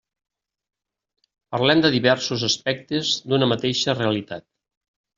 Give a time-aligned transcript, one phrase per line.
[1.57, 4.51] Parlem de diversos aspectes d'una mateixa realitat.